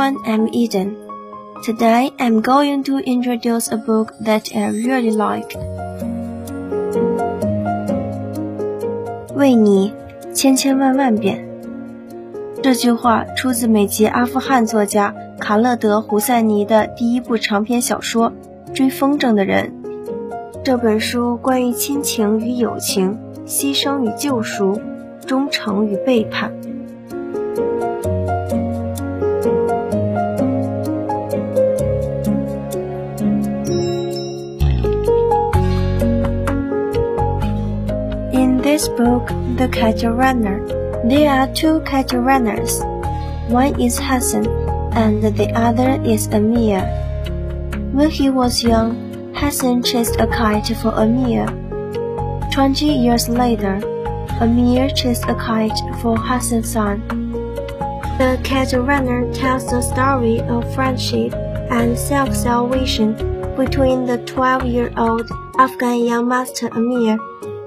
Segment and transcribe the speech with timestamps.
[0.00, 0.96] I'm Eden.
[1.62, 5.54] Today I'm going to introduce a book that I really like.
[9.34, 9.92] 为你
[10.32, 11.46] 千千万万遍。
[12.62, 18.32] 这句话出自美籍阿富汗作家卡勒德·胡塞尼的第一部长篇小说
[18.72, 19.70] 《追风筝的人》。
[20.64, 24.80] 这本书关于亲情与友情、牺牲与救赎、
[25.26, 26.69] 忠诚与背叛。
[38.70, 39.26] This book,
[39.58, 40.64] The Kite Runner,
[41.02, 42.78] there are two kite runners.
[43.50, 44.46] One is Hassan,
[44.94, 46.86] and the other is Amir.
[47.90, 51.46] When he was young, Hassan chased a kite for Amir.
[52.52, 53.82] Twenty years later,
[54.38, 57.02] Amir chased a kite for Hassan's son.
[58.22, 61.34] The Kite Runner tells the story of friendship
[61.74, 63.18] and self-salvation
[63.56, 67.18] between the 12-year-old Afghan young master Amir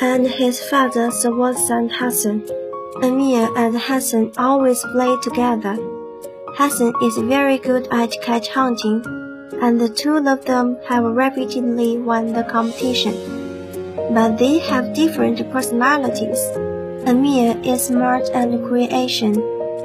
[0.00, 2.44] and his father Sawad Hassan.
[3.02, 5.76] Amir and Hassan always play together.
[6.54, 9.02] Hassan is very good at kite hunting
[9.62, 13.14] and the two of them have repeatedly won the competition.
[14.12, 16.40] But they have different personalities.
[17.06, 19.40] Amir is smart and creation,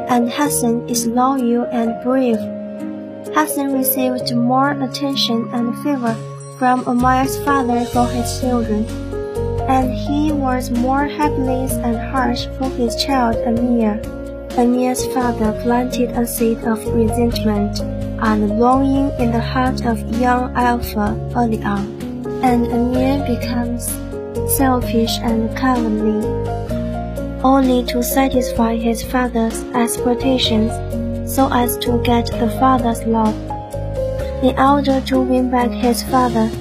[0.09, 2.39] and Hassan is loyal and brave.
[3.33, 6.15] Hassan received more attention and favor
[6.57, 8.85] from Amir's father for his children,
[9.71, 14.01] and he was more helpless and harsh for his child Amir.
[14.57, 21.07] Amir's father planted a seed of resentment and longing in the heart of young Alpha
[21.37, 21.87] early on,
[22.43, 23.85] and Amir becomes
[24.57, 26.19] selfish and cowardly,
[27.41, 30.71] only to satisfy his father's expectations
[31.33, 33.37] so as to get the father's love.
[34.43, 36.51] In order to win back his father,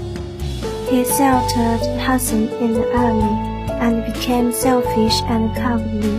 [0.91, 6.19] he sheltered Hassan in the alley and became selfish and cowardly.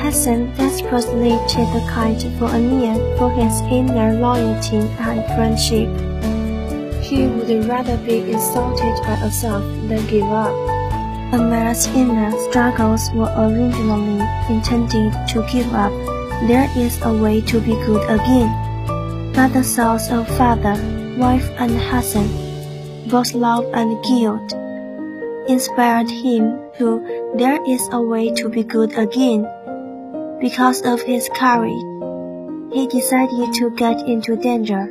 [0.00, 5.90] Hassan desperately chased the kite for Amir for his inner loyalty and friendship.
[7.04, 10.54] He would rather be insulted by a Assef than give up.
[11.34, 15.92] Amir's inner struggles were originally intended to give up.
[16.48, 18.50] There is a way to be good again.
[19.34, 20.74] But the thoughts of father,
[21.18, 22.49] wife, and Hassan,
[23.10, 24.52] both love and guilt,
[25.48, 27.00] inspired him to
[27.36, 29.42] there is a way to be good again.
[30.40, 31.82] Because of his courage,
[32.72, 34.84] he decided to get into danger,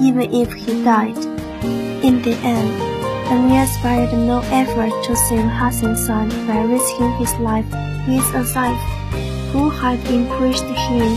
[0.00, 1.16] even if he died.
[2.04, 2.70] In the end,
[3.32, 7.66] Amir spared no effort to save Hassan's son by risking his life
[8.06, 8.76] with Assef,
[9.50, 11.16] who had impressed him.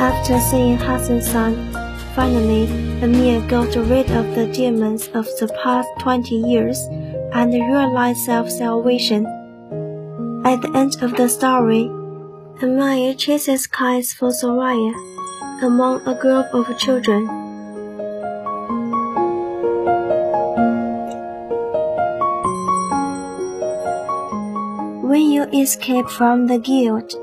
[0.00, 1.71] After seeing Hassan's son,
[2.14, 2.64] finally,
[3.02, 6.78] Amir got rid of the demons of the past 20 years
[7.32, 9.24] and realized self-salvation.
[10.44, 11.86] At the end of the story,
[12.60, 14.92] Amir chases kites for Soraya
[15.62, 17.26] among a group of children.
[25.02, 27.14] When you escape from the guilt,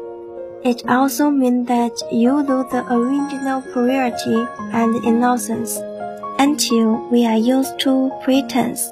[0.64, 5.78] it also means that you lose the original purity and innocence
[6.38, 8.92] until we are used to pretense.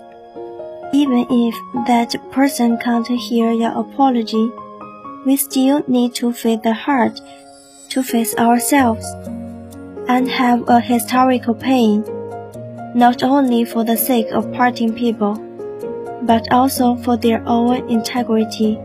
[0.94, 1.56] Even if
[1.88, 4.50] that person can't hear your apology,
[5.26, 7.20] we still need to face the heart,
[7.90, 9.06] to face ourselves,
[10.08, 12.02] and have a historical pain,
[12.96, 15.36] not only for the sake of parting people,
[16.22, 18.80] but also for their own integrity.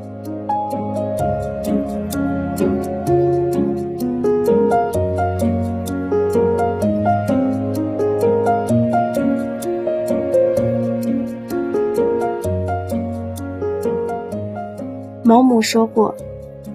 [15.24, 16.14] 毛姆说过。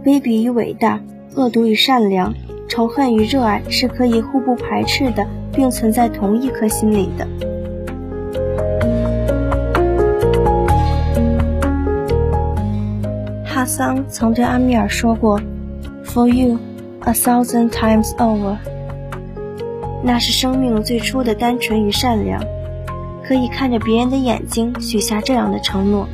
[0.04, 1.02] 卑鄙与伟大，
[1.36, 2.34] 恶毒与善良，
[2.70, 7.28] 仇恨与热爱是可以互不排斥的，并存在同一颗心里的。
[13.44, 15.42] 哈桑曾对阿米尔说过
[16.06, 16.58] ：“For you,
[17.02, 18.56] a thousand times over。”
[20.04, 22.42] 那是生命最初的单纯与善良，
[23.26, 26.08] 可以看着别人的眼睛许下这样的承诺。